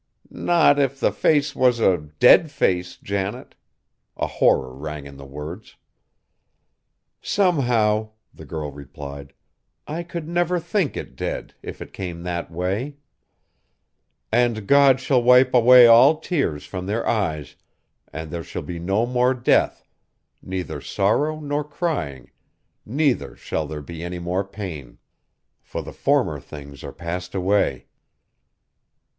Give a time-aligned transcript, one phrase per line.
[0.31, 3.53] "Not if the face was a dead face, Janet!"
[4.17, 5.75] A horror rang in the words.
[7.21, 9.31] "Somehow," the girl replied,
[9.85, 12.95] "I could never think it dead, if it came that way.
[14.31, 17.55] 'And God shall wipe away all tears from their eyes;
[18.11, 19.85] and there shall be no more death,
[20.41, 22.31] neither sorrow nor crying,
[22.87, 24.97] neither shall there be any more pain:
[25.61, 27.85] for the former things are passed away.'"